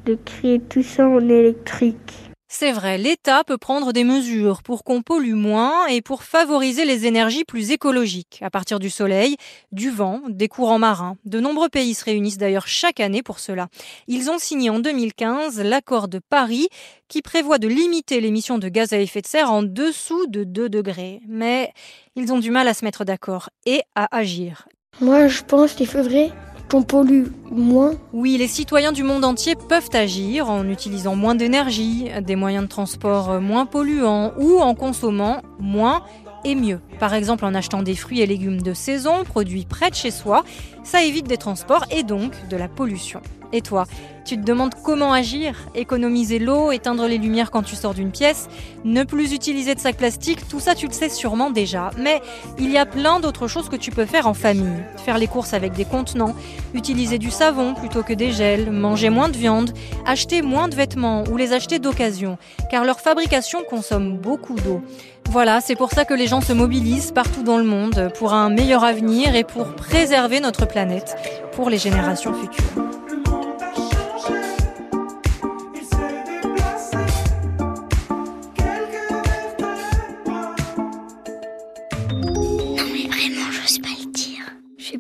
de 0.06 0.16
créer 0.16 0.60
tout 0.60 0.84
ça 0.84 1.08
en 1.08 1.20
électrique. 1.30 2.25
C'est 2.58 2.72
vrai, 2.72 2.98
l'État 2.98 3.44
peut 3.44 3.58
prendre 3.58 3.92
des 3.92 4.06
mesures 4.06 4.64
pour 4.64 4.86
qu'on 4.86 5.02
pollue 5.02 5.34
moins 5.34 5.88
et 5.88 6.02
pour 6.02 6.24
favoriser 6.24 6.86
les 6.86 7.06
énergies 7.06 7.44
plus 7.44 7.72
écologiques, 7.72 8.40
à 8.42 8.50
partir 8.50 8.80
du 8.80 8.90
soleil, 8.90 9.36
du 9.74 9.90
vent, 9.90 10.22
des 10.30 10.48
courants 10.48 10.80
marins. 10.80 11.18
De 11.26 11.42
nombreux 11.42 11.68
pays 11.68 11.94
se 11.94 12.06
réunissent 12.06 12.38
d'ailleurs 12.38 12.66
chaque 12.66 13.02
année 13.02 13.24
pour 13.24 13.40
cela. 13.40 13.68
Ils 14.08 14.30
ont 14.30 14.40
signé 14.40 14.70
en 14.70 14.80
2015 14.80 15.60
l'accord 15.64 16.08
de 16.08 16.22
Paris 16.30 16.70
qui 17.10 17.22
prévoit 17.22 17.58
de 17.58 17.68
limiter 17.68 18.22
l'émission 18.22 18.58
de 18.58 18.70
gaz 18.70 18.94
à 18.94 19.00
effet 19.00 19.20
de 19.20 19.28
serre 19.28 19.52
en 19.52 19.62
dessous 19.62 20.26
de 20.28 20.46
2 20.46 20.70
degrés. 20.70 21.20
Mais 21.28 21.74
ils 22.16 22.32
ont 22.32 22.40
du 22.40 22.52
mal 22.52 22.70
à 22.70 22.74
se 22.74 22.86
mettre 22.86 23.04
d'accord 23.04 23.50
et 23.66 23.82
à 23.96 24.08
agir. 24.16 24.70
Moi, 25.02 25.28
je 25.28 25.44
pense 25.44 25.74
qu'il 25.74 25.88
faudrait 25.88 26.32
qu'on 26.70 26.84
pollue 26.84 27.26
moins. 27.52 27.94
Oui, 28.14 28.38
les 28.38 28.48
citoyens 28.48 28.92
du 28.92 29.04
monde 29.04 29.26
entier 29.26 29.56
peuvent 29.56 29.90
agir 29.94 30.50
en 30.50 30.68
utilisant 30.68 31.16
moins 31.16 31.36
d'énergie, 31.36 32.10
des 32.22 32.36
moyens 32.36 32.66
de 32.66 32.70
transport 32.70 33.40
moins 33.42 33.66
polluants 33.66 34.34
ou 34.38 34.60
en 34.60 34.76
consommant 34.76 35.42
moins 35.60 36.04
et 36.44 36.56
mieux. 36.56 36.80
Par 37.00 37.14
exemple 37.14 37.46
en 37.46 37.54
achetant 37.54 37.82
des 37.82 37.96
fruits 37.96 38.22
et 38.22 38.26
légumes 38.26 38.62
de 38.62 38.74
saison 38.74 39.24
produits 39.24 39.66
près 39.66 39.90
de 39.90 39.96
chez 39.96 40.12
soi, 40.12 40.44
ça 40.84 41.04
évite 41.04 41.28
des 41.28 41.38
transports 41.38 41.86
et 41.92 42.04
donc 42.04 42.34
de 42.50 42.56
la 42.56 42.68
pollution. 42.68 43.22
Et 43.54 43.62
toi, 43.62 43.86
tu 44.26 44.38
te 44.38 44.44
demandes 44.44 44.74
comment 44.84 45.14
agir 45.14 45.56
Économiser 45.76 46.40
l'eau, 46.40 46.72
éteindre 46.72 47.08
les 47.08 47.18
lumières 47.18 47.52
quand 47.52 47.62
tu 47.62 47.76
sors 47.76 47.94
d'une 47.94 48.12
pièce, 48.12 48.50
ne 48.84 49.04
plus 49.04 49.34
utiliser 49.34 49.76
de 49.76 49.80
sacs 49.80 49.98
plastiques, 49.98 50.48
tout 50.48 50.60
ça 50.60 50.74
tu 50.74 50.88
le 50.88 50.94
sais 50.94 51.10
sûrement 51.10 51.52
déjà. 51.52 51.92
Mais 51.98 52.22
il 52.58 52.72
y 52.72 52.78
a 52.78 52.86
plein 52.86 53.20
d'autres 53.20 53.48
choses 53.48 53.70
que 53.70 53.76
tu 53.76 53.92
peux 53.92 54.06
faire 54.06 54.28
en 54.28 54.34
famille. 54.34 54.84
Faire 54.98 55.18
les 55.18 55.28
courses 55.28 55.54
avec 55.54 55.74
des 55.74 55.86
contenants, 55.86 56.36
utiliser 56.74 57.20
du 57.20 57.30
savon 57.30 57.76
plutôt 57.76 58.04
que 58.04 58.14
des 58.14 58.32
gels, 58.32 58.72
manger 58.72 59.10
moins 59.10 59.30
de 59.30 59.38
viande, 59.38 59.72
acheter 60.06 60.42
moins 60.42 60.68
de 60.68 60.76
vêtements 60.76 61.24
ou 61.32 61.38
les 61.38 61.54
acheter 61.54 61.80
d'occasion, 61.80 62.38
car 62.72 62.84
leur 62.84 63.00
fabrication 63.00 63.60
consomme 63.70 64.18
beaucoup 64.18 64.56
d'eau. 64.56 64.82
Voilà, 65.30 65.62
c'est 65.62 65.76
pour 65.76 65.92
ça 65.92 66.06
que 66.06 66.14
les 66.14 66.28
gens 66.28 66.42
se 66.42 66.54
mobilisent 66.54 67.12
partout 67.12 67.44
dans 67.44 67.58
le 67.58 67.64
monde 67.64 68.12
pour 68.18 68.34
un 68.34 68.50
meilleur 68.50 68.84
avenir 68.84 69.36
et 69.36 69.44
pour 69.44 69.76
préserver 69.76 70.40
notre 70.40 70.66
planète 70.66 71.16
pour 71.54 71.70
les 71.70 71.78
générations 71.78 72.34
futures. 72.34 73.05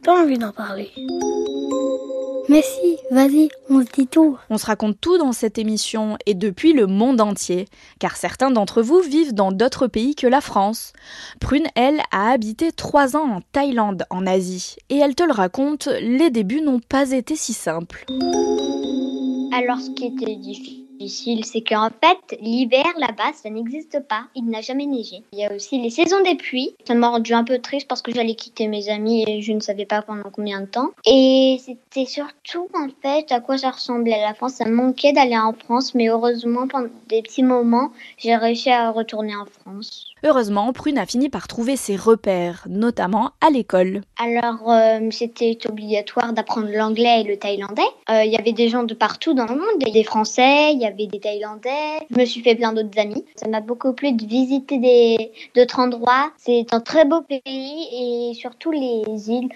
Pas 0.05 0.21
envie 0.21 0.37
d'en 0.37 0.51
parler. 0.51 0.91
Mais 2.47 2.61
si, 2.61 2.97
vas-y, 3.09 3.49
on 3.71 3.81
se 3.81 3.91
dit 3.91 4.05
tout. 4.05 4.37
On 4.51 4.59
se 4.59 4.67
raconte 4.67 5.01
tout 5.01 5.17
dans 5.17 5.31
cette 5.31 5.57
émission 5.57 6.17
et 6.27 6.35
depuis 6.35 6.73
le 6.73 6.85
monde 6.85 7.19
entier, 7.19 7.67
car 7.99 8.15
certains 8.15 8.51
d'entre 8.51 8.83
vous 8.83 8.99
vivent 8.99 9.33
dans 9.33 9.51
d'autres 9.51 9.87
pays 9.87 10.13
que 10.13 10.27
la 10.27 10.41
France. 10.41 10.93
Prune, 11.41 11.65
elle, 11.73 12.01
a 12.11 12.29
habité 12.29 12.71
trois 12.71 13.17
ans 13.17 13.37
en 13.37 13.41
Thaïlande, 13.51 14.05
en 14.11 14.27
Asie, 14.27 14.75
et 14.89 14.97
elle 14.97 15.15
te 15.15 15.23
le 15.23 15.33
raconte, 15.33 15.89
les 15.99 16.29
débuts 16.29 16.61
n'ont 16.61 16.79
pas 16.79 17.11
été 17.11 17.35
si 17.35 17.53
simples. 17.53 18.05
Alors 19.57 19.79
ce 19.79 19.89
qui 19.91 20.05
était 20.05 20.35
difficile, 20.35 20.84
difficile, 20.97 21.45
c'est 21.45 21.61
qu'en 21.61 21.89
fait, 21.89 22.39
l'hiver 22.41 22.85
là-bas, 22.97 23.33
ça 23.33 23.49
n'existe 23.49 23.99
pas. 24.07 24.23
Il 24.35 24.45
n'a 24.45 24.61
jamais 24.61 24.85
neigé. 24.85 25.23
Il 25.33 25.39
y 25.39 25.45
a 25.45 25.53
aussi 25.53 25.79
les 25.79 25.89
saisons 25.89 26.21
des 26.23 26.35
pluies. 26.35 26.75
Ça 26.87 26.93
m'a 26.93 27.09
rendu 27.09 27.33
un 27.33 27.43
peu 27.43 27.59
triste 27.59 27.87
parce 27.87 28.01
que 28.01 28.13
j'allais 28.13 28.35
quitter 28.35 28.67
mes 28.67 28.89
amis 28.89 29.23
et 29.27 29.41
je 29.41 29.53
ne 29.53 29.59
savais 29.59 29.85
pas 29.85 30.01
pendant 30.01 30.29
combien 30.31 30.61
de 30.61 30.65
temps. 30.65 30.91
Et 31.05 31.57
c'était 31.63 32.05
surtout 32.05 32.67
en 32.73 32.87
fait 33.01 33.31
à 33.31 33.39
quoi 33.39 33.57
ça 33.57 33.71
ressemblait 33.71 34.19
la 34.21 34.33
France. 34.33 34.53
Ça 34.53 34.65
me 34.65 34.73
manquait 34.73 35.13
d'aller 35.13 35.37
en 35.37 35.53
France, 35.53 35.95
mais 35.95 36.07
heureusement, 36.07 36.67
pendant 36.67 36.89
des 37.09 37.21
petits 37.21 37.43
moments, 37.43 37.91
j'ai 38.17 38.35
réussi 38.35 38.69
à 38.69 38.91
retourner 38.91 39.35
en 39.35 39.45
France. 39.45 40.05
Heureusement, 40.23 40.73
Prune 40.73 40.97
a 40.97 41.05
fini 41.05 41.29
par 41.29 41.47
trouver 41.47 41.75
ses 41.75 41.95
repères, 41.95 42.65
notamment 42.67 43.31
à 43.41 43.51
l'école. 43.51 44.01
Alors, 44.17 44.71
euh, 44.71 45.09
c'était 45.11 45.57
obligatoire 45.69 46.33
d'apprendre 46.33 46.69
l'anglais 46.71 47.21
et 47.21 47.23
le 47.23 47.37
thaïlandais. 47.37 47.83
Euh, 48.09 48.23
il 48.23 48.31
y 48.31 48.37
avait 48.37 48.53
des 48.53 48.69
gens 48.69 48.83
de 48.83 48.93
partout 48.93 49.33
dans 49.33 49.45
le 49.45 49.55
monde, 49.55 49.93
des 49.93 50.03
Français, 50.03 50.73
il 50.73 50.84
y 50.85 50.87
avait 50.87 51.07
des 51.07 51.19
Thaïlandais. 51.19 52.05
Je 52.09 52.19
me 52.19 52.25
suis 52.25 52.41
fait 52.41 52.55
plein 52.55 52.73
d'autres 52.73 52.99
amis. 52.99 53.25
Ça 53.35 53.47
m'a 53.47 53.61
beaucoup 53.61 53.93
plu 53.93 54.13
de 54.13 54.25
visiter 54.25 55.31
d'autres 55.55 55.79
endroits. 55.79 56.31
C'est 56.37 56.65
un 56.71 56.79
très 56.79 57.05
beau 57.05 57.21
pays 57.21 58.31
et 58.31 58.33
surtout 58.33 58.71
les 58.71 59.03
îles. 59.29 59.49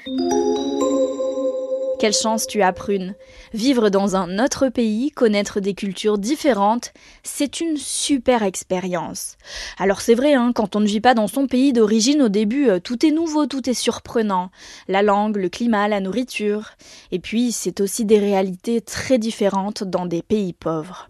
Quelle 2.00 2.13
chance 2.13 2.48
tu 2.48 2.62
as, 2.62 2.71
Prune. 2.71 3.13
Vivre 3.53 3.89
dans 3.89 4.15
un 4.15 4.39
autre 4.39 4.69
pays, 4.69 5.12
connaître 5.12 5.59
des 5.59 5.74
cultures 5.74 6.17
différentes, 6.17 6.93
c'est 7.24 7.59
une 7.59 7.75
super 7.75 8.43
expérience. 8.43 9.36
Alors 9.77 10.00
c'est 10.00 10.15
vrai, 10.15 10.33
hein, 10.33 10.53
quand 10.55 10.77
on 10.77 10.79
ne 10.79 10.86
vit 10.86 11.01
pas 11.01 11.13
dans 11.13 11.27
son 11.27 11.45
pays 11.45 11.74
d'origine 11.74 12.21
au 12.21 12.29
début, 12.29 12.69
euh, 12.69 12.79
tout 12.79 13.05
est 13.05 13.12
nouveau, 13.12 13.48
tout 13.48 13.69
est 13.69 13.74
surprenant. 13.74 14.50
La 14.88 15.01
langue, 15.01 15.36
le 15.36 15.50
climat, 15.50 15.89
la 15.89 16.00
nourriture. 16.00 16.69
Et 17.12 17.19
puis, 17.19 17.51
c'est 17.51 17.81
aussi 17.81 18.05
des 18.05 18.19
réalités 18.19 18.79
très 18.79 19.17
différentes 19.17 19.83
dans 19.83 20.05
des 20.05 20.21
pays 20.21 20.53
pauvres. 20.53 21.09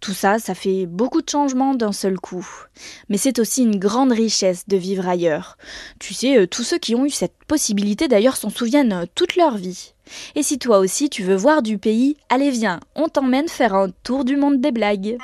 Tout 0.00 0.12
ça, 0.12 0.38
ça 0.38 0.54
fait 0.54 0.86
beaucoup 0.86 1.22
de 1.22 1.28
changements 1.28 1.74
d'un 1.74 1.92
seul 1.92 2.18
coup. 2.18 2.46
Mais 3.08 3.16
c'est 3.16 3.38
aussi 3.38 3.62
une 3.62 3.78
grande 3.78 4.12
richesse 4.12 4.68
de 4.68 4.76
vivre 4.76 5.08
ailleurs. 5.08 5.56
Tu 5.98 6.14
sais, 6.14 6.38
euh, 6.38 6.46
tous 6.46 6.62
ceux 6.62 6.78
qui 6.78 6.94
ont 6.94 7.04
eu 7.04 7.10
cette 7.10 7.34
possibilité 7.46 8.08
d'ailleurs 8.08 8.36
s'en 8.36 8.50
souviennent 8.50 8.92
euh, 8.92 9.06
toute 9.14 9.36
leur 9.36 9.56
vie. 9.56 9.94
Et 10.34 10.42
si 10.42 10.58
toi 10.58 10.78
aussi 10.78 11.08
tu 11.08 11.22
veux 11.22 11.36
voir 11.36 11.62
du 11.62 11.78
pays, 11.78 12.16
allez 12.28 12.50
viens, 12.50 12.80
on 12.94 13.08
t'emmène 13.08 13.48
faire 13.48 13.74
un 13.74 13.90
tour 14.02 14.24
du 14.24 14.36
monde 14.36 14.60
des 14.60 14.72
blagues. 14.72 15.16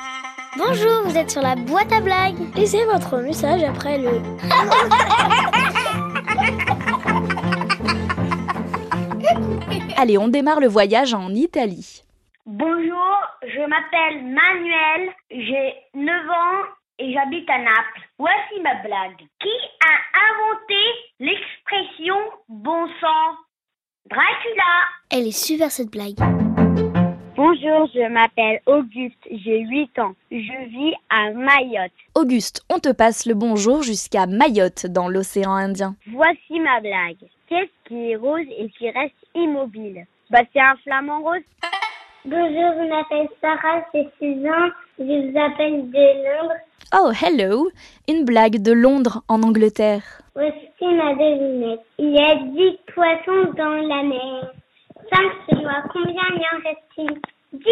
Bonjour, 0.57 1.03
vous 1.05 1.17
êtes 1.17 1.31
sur 1.31 1.43
la 1.43 1.55
boîte 1.55 1.93
à 1.93 2.01
blagues. 2.01 2.37
Laissez 2.55 2.85
votre 2.85 3.19
message 3.19 3.63
après 3.63 3.99
le... 3.99 4.11
Allez, 9.99 10.19
on 10.19 10.29
démarre 10.29 10.61
le 10.61 10.69
voyage 10.69 11.15
en 11.15 11.35
Italie. 11.35 12.03
M'appelle 13.77 14.23
Manuel, 14.23 15.11
j'ai 15.31 15.75
9 15.95 16.31
ans 16.31 16.65
et 16.99 17.13
j'habite 17.13 17.49
à 17.51 17.59
Naples. 17.59 18.09
Voici 18.19 18.61
ma 18.63 18.75
blague. 18.77 19.19
Qui 19.39 19.51
a 19.85 20.19
inventé 20.31 20.83
l'expression 21.21 22.17
bon 22.49 22.87
sang 23.01 23.37
Dracula 24.09 24.87
Elle 25.11 25.27
est 25.27 25.47
super 25.47 25.71
cette 25.71 25.91
blague. 25.91 26.17
Bonjour, 27.37 27.91
je 27.95 28.09
m'appelle 28.09 28.61
Auguste, 28.65 29.23
j'ai 29.31 29.61
8 29.61 29.99
ans. 29.99 30.15
Je 30.31 30.69
vis 30.69 30.95
à 31.11 31.33
Mayotte. 31.33 31.93
Auguste, 32.15 32.65
on 32.71 32.79
te 32.79 32.93
passe 32.93 33.27
le 33.27 33.35
bonjour 33.35 33.83
jusqu'à 33.83 34.27
Mayotte 34.27 34.87
dans 34.87 35.09
l'océan 35.09 35.53
Indien. 35.53 35.97
Voici 36.13 36.61
ma 36.61 36.81
blague. 36.81 37.29
Qu'est-ce 37.49 37.89
qui 37.89 38.13
est 38.13 38.17
rose 38.17 38.47
et 38.59 38.71
qui 38.71 38.89
reste 38.89 39.27
immobile? 39.35 40.07
Bah 40.31 40.41
c'est 40.53 40.61
un 40.61 40.77
flamant 40.83 41.21
rose. 41.21 41.43
Bonjour, 42.29 42.73
je 42.77 42.89
m'appelle 42.89 43.29
Sarah, 43.41 43.83
6 43.93 44.49
ans, 44.49 44.69
je 44.99 45.05
vous 45.05 45.39
appelle 45.39 45.89
de 45.91 46.07
Londres. 46.27 46.55
Oh, 46.93 47.13
hello 47.23 47.69
Une 48.09 48.25
blague 48.25 48.61
de 48.63 48.73
Londres 48.73 49.23
en 49.29 49.45
Angleterre. 49.45 50.03
Voici 50.35 50.57
ma 50.83 51.15
devinette. 51.15 51.83
Il 52.01 52.11
y 52.11 52.19
a 52.19 52.35
10 52.35 52.79
poissons 52.93 53.53
dans 53.57 53.75
la 53.89 54.03
mer. 54.03 54.53
5 55.13 55.21
se 55.49 55.55
noient. 55.63 55.85
Combien 55.93 56.23
il 56.35 56.43
en 56.53 56.59
reste-t-il? 56.65 57.21
10 57.53 57.65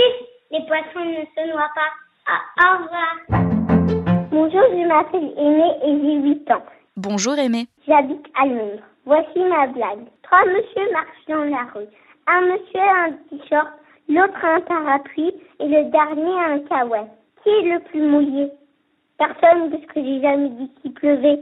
Les 0.52 0.64
poissons 0.68 1.04
ne 1.04 1.25
se 1.34 1.50
noient 1.50 1.73
pas. 1.75 1.90
Ah, 2.28 2.40
au 2.62 2.84
revoir. 2.84 4.28
Bonjour, 4.30 4.62
je 4.70 4.87
m'appelle 4.87 5.32
Aimé 5.37 5.70
et 5.84 6.00
j'ai 6.00 6.28
8 6.28 6.50
ans. 6.52 6.64
Bonjour 6.96 7.37
Aimé. 7.38 7.66
J'habite 7.88 8.26
à 8.40 8.46
Londres. 8.46 8.82
Voici 9.04 9.38
ma 9.40 9.66
blague. 9.66 10.06
Trois 10.23 10.44
monsieur 10.46 10.92
marchent 10.92 11.26
dans 11.28 11.42
la 11.44 11.64
rue. 11.75 11.88
Un 12.28 12.40
monsieur 12.42 12.80
a 12.80 13.08
un 13.08 13.12
t-shirt, 13.28 13.68
l'autre 14.08 14.44
a 14.44 14.56
un 14.56 14.61
parapluie 14.61 15.34
et 15.61 15.68
le 15.68 15.90
dernier 15.90 16.40
a 16.40 16.54
un 16.54 16.58
kawaii. 16.61 17.06
Qui 17.42 17.50
est 17.50 17.75
le 17.75 17.80
plus 17.80 18.02
mouillé? 18.02 18.50
Personne, 19.18 19.70
parce 19.70 19.84
que 19.87 20.02
j'ai 20.02 20.20
jamais 20.20 20.49
dit 20.50 20.70
qu'il 20.80 20.92
pleuvait. 20.92 21.40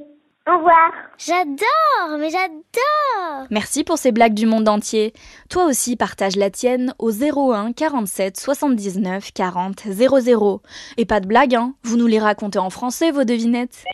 Au 0.49 0.57
revoir. 0.57 0.91
J'adore, 1.19 2.19
mais 2.19 2.31
j'adore. 2.31 3.47
Merci 3.51 3.85
pour 3.85 3.97
ces 3.97 4.11
blagues 4.11 4.35
du 4.35 4.47
monde 4.47 4.69
entier. 4.69 5.13
Toi 5.49 5.67
aussi 5.67 5.97
partage 5.97 6.35
la 6.35 6.51
tienne 6.51 6.95
au 6.99 7.13
01 7.13 7.73
47 7.73 8.41
79 8.41 9.33
40 9.33 9.83
00. 9.89 10.61
Et 10.97 11.05
pas 11.05 11.21
de 11.21 11.29
blagues, 11.29 11.55
hein 11.55 11.75
Vous 11.85 11.97
nous 11.97 12.09
les 12.09 12.19
racontez 12.19 12.59
en 12.59 12.71
français, 12.71 13.13
vos 13.13 13.23
devinettes 13.23 13.85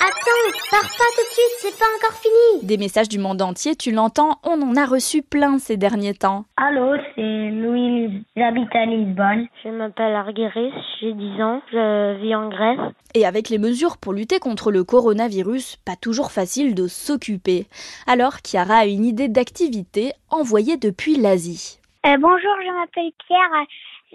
Attends, 0.00 0.58
pars 0.70 0.80
pas 0.80 1.10
tout 1.16 1.26
de 1.26 1.32
suite, 1.32 1.56
c'est 1.58 1.78
pas 1.78 1.86
encore 1.96 2.16
fini. 2.16 2.66
Des 2.66 2.76
messages 2.76 3.08
du 3.08 3.18
monde 3.18 3.42
entier, 3.42 3.74
tu 3.74 3.90
l'entends, 3.90 4.38
on 4.44 4.62
en 4.62 4.76
a 4.76 4.86
reçu 4.86 5.22
plein 5.22 5.58
ces 5.58 5.76
derniers 5.76 6.14
temps. 6.14 6.44
Allô, 6.56 6.94
c'est 7.14 7.50
Louis, 7.50 8.24
j'habite 8.36 8.74
à 8.76 8.84
Lisbonne. 8.86 9.48
Je 9.64 9.70
m'appelle 9.70 10.14
Argueris, 10.14 10.72
j'ai 11.00 11.12
10 11.12 11.42
ans, 11.42 11.60
je 11.72 12.20
vis 12.20 12.34
en 12.34 12.48
Grèce. 12.48 12.92
Et 13.14 13.26
avec 13.26 13.48
les 13.48 13.58
mesures 13.58 13.96
pour 13.96 14.12
lutter 14.12 14.38
contre 14.38 14.70
le 14.70 14.84
coronavirus, 14.84 15.76
pas 15.84 15.96
toujours 15.96 16.30
facile 16.30 16.74
de 16.74 16.86
s'occuper. 16.86 17.66
Alors 18.06 18.34
Chiara 18.44 18.76
a 18.76 18.86
une 18.86 19.04
idée 19.04 19.28
d'activité 19.28 20.12
envoyée 20.30 20.76
depuis 20.76 21.16
l'Asie. 21.16 21.80
Euh, 22.06 22.16
bonjour, 22.20 22.54
je 22.64 22.72
m'appelle 22.72 23.10
Pierre. 23.26 23.66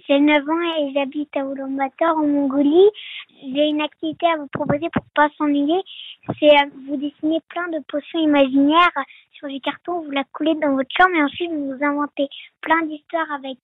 J'ai 0.07 0.19
9 0.19 0.49
ans 0.49 0.61
et 0.79 0.93
j'habite 0.93 1.35
à 1.35 1.41
Ulaanbaatar 1.41 2.17
en 2.17 2.25
Mongolie. 2.25 2.89
J'ai 3.41 3.67
une 3.67 3.81
activité 3.81 4.25
à 4.27 4.37
vous 4.37 4.47
proposer 4.47 4.89
pour 4.91 5.03
pas 5.15 5.29
s'ennuyer. 5.37 5.81
C'est 6.39 6.49
vous 6.87 6.97
dessiner 6.97 7.39
plein 7.49 7.67
de 7.69 7.83
potions 7.87 8.19
imaginaires 8.19 8.91
sur 9.33 9.47
du 9.47 9.59
carton, 9.59 10.01
vous 10.01 10.11
la 10.11 10.23
coulez 10.31 10.55
dans 10.55 10.73
votre 10.73 10.89
chambre 10.97 11.15
et 11.15 11.23
ensuite 11.23 11.51
vous 11.51 11.77
inventez 11.83 12.27
plein 12.61 12.81
d'histoires 12.85 13.29
avec 13.33 13.57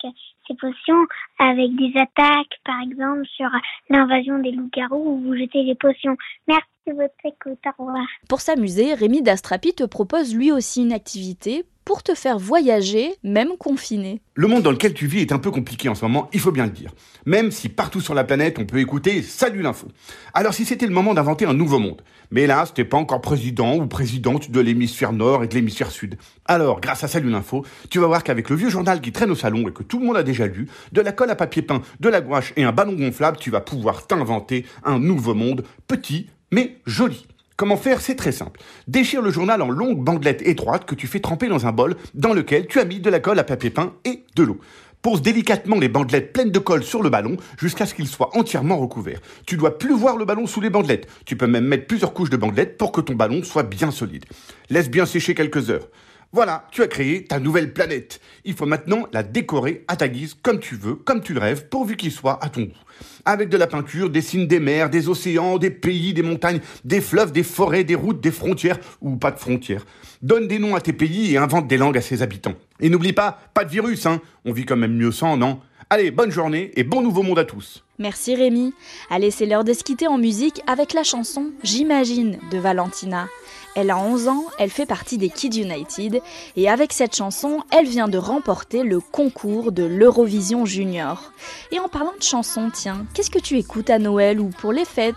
ces 0.48 0.55
potions, 0.55 1.05
avec 1.39 1.75
des 1.75 1.93
attaques 1.95 2.59
par 2.65 2.81
exemple 2.81 3.25
sur 3.36 3.50
l'invasion 3.89 4.39
des 4.39 4.51
loups-garous 4.51 4.98
où 4.98 5.19
vous 5.21 5.36
jetez 5.36 5.63
les 5.63 5.75
potions. 5.75 6.17
Merci 6.48 6.67
de 6.88 6.93
votre 6.93 7.13
écoute. 7.24 7.59
Au 7.65 7.86
revoir. 7.86 8.05
Pour 8.27 8.41
s'amuser, 8.41 8.93
Rémi 8.93 9.21
Dastrapi 9.21 9.74
te 9.74 9.86
propose 9.86 10.36
lui 10.36 10.51
aussi 10.51 10.83
une 10.83 10.93
activité 10.93 11.63
pour 11.89 12.03
te 12.03 12.13
faire 12.13 12.38
voyager, 12.38 13.15
même 13.24 13.58
confiné. 13.58 14.22
Le 14.36 14.46
monde 14.46 14.62
dans 14.62 14.69
lequel 14.69 14.93
tu 14.93 15.08
vis 15.08 15.22
est 15.22 15.31
un 15.31 15.39
peu 15.39 15.50
compliqué 15.50 15.89
en 15.89 15.96
ce 15.96 16.05
moment, 16.05 16.29
il 16.34 16.39
faut 16.39 16.51
bien 16.51 16.67
le 16.67 16.72
dire. 16.72 16.93
Même 17.25 17.50
si 17.50 17.67
partout 17.67 18.00
sur 18.00 18.13
la 18.13 18.24
planète 18.24 18.60
on 18.60 18.65
peut 18.65 18.77
écouter 18.77 19.24
Salut 19.24 19.63
l'info. 19.63 19.88
Alors 20.36 20.53
si 20.53 20.65
c'était 20.65 20.86
le 20.86 20.93
moment 20.93 21.15
d'inventer 21.15 21.46
un 21.46 21.55
nouveau 21.55 21.79
monde. 21.79 22.03
Mais 22.29 22.46
là, 22.46 22.63
t'es 22.72 22.86
pas 22.86 22.98
encore 22.98 23.22
président 23.22 23.75
ou 23.75 23.88
présidente 23.88 24.51
de 24.51 24.60
l'hémisphère 24.60 25.13
nord 25.13 25.43
et 25.43 25.48
de 25.48 25.55
l'hémisphère 25.55 25.89
sud. 25.89 26.19
Alors, 26.46 26.79
grâce 26.79 27.03
à 27.03 27.08
Salut 27.08 27.31
l'info, 27.31 27.65
tu 27.89 27.98
vas 27.98 28.05
voir 28.05 28.24
qu'avec 28.24 28.51
le 28.51 28.55
vieux 28.55 28.69
journal 28.69 29.01
qui 29.01 29.12
traîne 29.12 29.31
au 29.31 29.36
salon 29.36 29.67
et 29.67 29.74
que 29.74 29.81
tout 29.81 30.00
le 30.00 30.05
monde 30.05 30.17
a 30.17 30.22
déjà 30.22 30.46
lu, 30.46 30.67
de 30.91 31.01
la 31.01 31.12
colle 31.12 31.31
à 31.31 31.36
papier 31.36 31.63
peint, 31.63 31.81
de 32.00 32.10
la 32.10 32.22
gouache 32.22 32.53
et 32.55 32.65
un 32.65 32.72
ballon 32.72 32.93
gonflable, 32.93 33.38
tu 33.38 33.50
vas 33.50 33.62
pouvoir 33.62 34.05
t'inventer 34.05 34.63
un 34.84 35.00
nouveau 35.00 35.34
monde, 35.34 35.63
petit 35.88 36.27
mais 36.51 36.77
joli. 36.86 37.25
Comment 37.59 37.75
faire? 37.75 37.99
C'est 37.99 38.15
très 38.15 38.31
simple. 38.31 38.61
Déchire 38.87 39.21
le 39.21 39.31
journal 39.31 39.61
en 39.61 39.69
longues 39.69 40.01
bandelettes 40.01 40.47
étroites 40.47 40.85
que 40.85 40.95
tu 40.95 41.07
fais 41.07 41.19
tremper 41.19 41.49
dans 41.49 41.67
un 41.67 41.73
bol 41.73 41.97
dans 42.13 42.33
lequel 42.33 42.67
tu 42.67 42.79
as 42.79 42.85
mis 42.85 43.01
de 43.01 43.09
la 43.09 43.19
colle 43.19 43.37
à 43.37 43.43
papier 43.43 43.69
peint 43.69 43.95
et 44.05 44.23
de 44.37 44.43
l'eau. 44.43 44.61
Pose 45.01 45.21
délicatement 45.21 45.77
les 45.77 45.89
bandelettes 45.89 46.31
pleines 46.31 46.51
de 46.51 46.59
colle 46.59 46.85
sur 46.85 47.03
le 47.03 47.09
ballon 47.09 47.35
jusqu'à 47.57 47.85
ce 47.85 47.93
qu'il 47.93 48.07
soit 48.07 48.29
entièrement 48.37 48.77
recouvert. 48.77 49.19
Tu 49.45 49.57
dois 49.57 49.77
plus 49.77 49.93
voir 49.93 50.15
le 50.15 50.23
ballon 50.23 50.47
sous 50.47 50.61
les 50.61 50.69
bandelettes. 50.69 51.09
Tu 51.25 51.35
peux 51.35 51.47
même 51.47 51.65
mettre 51.65 51.85
plusieurs 51.85 52.13
couches 52.13 52.29
de 52.29 52.37
bandelettes 52.37 52.77
pour 52.77 52.93
que 52.93 53.01
ton 53.01 53.15
ballon 53.15 53.43
soit 53.43 53.63
bien 53.63 53.91
solide. 53.91 54.23
Laisse 54.69 54.89
bien 54.89 55.05
sécher 55.05 55.35
quelques 55.35 55.69
heures. 55.69 55.89
Voilà, 56.31 56.67
tu 56.71 56.83
as 56.83 56.88
créé 56.88 57.24
ta 57.24 57.39
nouvelle 57.39 57.74
planète. 57.74 58.21
Il 58.45 58.53
faut 58.53 58.67
maintenant 58.67 59.07
la 59.13 59.24
décorer 59.24 59.83
à 59.88 59.95
ta 59.95 60.07
guise, 60.07 60.36
comme 60.43 60.59
tu 60.59 60.75
veux, 60.75 60.93
comme 60.93 61.21
tu 61.21 61.33
le 61.33 61.39
rêves, 61.39 61.67
pourvu 61.69 61.98
qu'il 61.98 62.12
soit 62.12 62.38
à 62.43 62.50
ton 62.50 62.62
goût. 62.62 62.77
Avec 63.25 63.50
de 63.50 63.57
la 63.57 63.65
peinture, 63.65 64.12
dessine 64.12 64.45
des 64.45 64.59
mers, 64.59 64.91
des 64.91 65.09
océans, 65.09 65.57
des 65.57 65.71
pays, 65.71 66.13
des 66.13 66.21
montagnes, 66.21 66.59
des 66.86 67.01
fleuves, 67.01 67.31
des 67.31 67.41
forêts, 67.41 67.83
des 67.83 67.95
routes, 67.95 68.21
des 68.21 68.31
frontières, 68.31 68.77
ou 69.01 69.15
pas 69.15 69.31
de 69.31 69.39
frontières. 69.39 69.88
Donne 70.21 70.48
des 70.48 70.59
noms 70.59 70.75
à 70.75 70.81
tes 70.81 70.93
pays 70.93 71.33
et 71.33 71.38
invente 71.38 71.67
des 71.67 71.77
langues 71.77 71.98
à 71.98 72.01
ses 72.01 72.21
habitants. 72.21 72.55
Et 72.79 72.89
n'oublie 72.89 73.13
pas, 73.13 73.39
pas 73.55 73.65
de 73.65 73.71
virus, 73.71 74.05
hein. 74.05 74.21
On 74.45 74.51
vit 74.51 74.65
quand 74.65 74.77
même 74.77 74.95
mieux 74.95 75.12
sans, 75.12 75.36
non? 75.36 75.59
Allez, 75.89 76.12
bonne 76.12 76.29
journée 76.29 76.71
et 76.75 76.83
bon 76.83 77.01
nouveau 77.01 77.24
monde 77.24 77.39
à 77.39 77.45
tous. 77.45 77.83
Merci 77.98 78.36
Rémi. 78.36 78.74
Allez, 79.09 79.31
c'est 79.31 79.48
l'heure 79.48 79.63
de 79.63 79.74
en 80.07 80.17
musique 80.19 80.62
avec 80.67 80.93
la 80.93 81.03
chanson 81.03 81.48
J'imagine 81.63 82.38
de 82.51 82.59
Valentina. 82.59 83.27
Elle 83.75 83.91
a 83.91 83.97
11 83.97 84.27
ans, 84.27 84.45
elle 84.57 84.69
fait 84.69 84.85
partie 84.85 85.17
des 85.17 85.29
Kids 85.29 85.61
United 85.61 86.21
et 86.55 86.69
avec 86.69 86.91
cette 86.93 87.15
chanson, 87.15 87.59
elle 87.71 87.88
vient 87.88 88.07
de 88.07 88.17
remporter 88.17 88.83
le 88.83 88.99
concours 88.99 89.71
de 89.71 89.83
l'Eurovision 89.83 90.65
Junior. 90.65 91.31
Et 91.71 91.79
en 91.79 91.88
parlant 91.88 92.13
de 92.17 92.23
chansons, 92.23 92.71
tiens, 92.73 93.05
qu'est-ce 93.13 93.29
que 93.29 93.39
tu 93.39 93.57
écoutes 93.57 93.89
à 93.89 93.99
Noël 93.99 94.39
ou 94.39 94.49
pour 94.49 94.71
les 94.71 94.85
fêtes? 94.85 95.15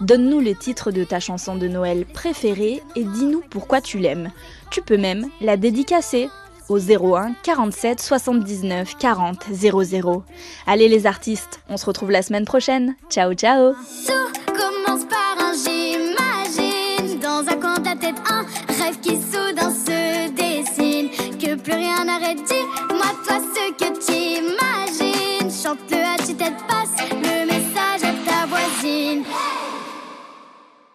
Donne-nous 0.00 0.40
les 0.40 0.54
titres 0.54 0.90
de 0.92 1.04
ta 1.04 1.20
chanson 1.20 1.56
de 1.56 1.68
Noël 1.68 2.06
préférée 2.06 2.82
et 2.94 3.04
dis-nous 3.04 3.42
pourquoi 3.50 3.80
tu 3.80 3.98
l'aimes. 3.98 4.30
Tu 4.70 4.80
peux 4.80 4.96
même 4.96 5.26
la 5.40 5.56
dédicacer 5.56 6.28
au 6.68 6.78
01 6.78 7.34
47 7.42 8.00
79 8.00 8.96
40 8.98 9.44
00. 9.52 10.22
Allez 10.66 10.88
les 10.88 11.06
artistes, 11.06 11.60
on 11.68 11.76
se 11.76 11.86
retrouve 11.86 12.10
la 12.10 12.22
semaine 12.22 12.44
prochaine. 12.44 12.94
Ciao 13.10 13.34
ciao 13.34 13.74
Moi, 22.90 23.10
toi 23.26 23.38
ce 23.54 23.72
que 23.72 23.88
tu 23.98 24.16
imagines. 24.42 25.50
Chante-le 25.50 25.98
à 25.98 26.16
tu 26.24 26.34
tête 26.36 26.54
passe 26.68 26.97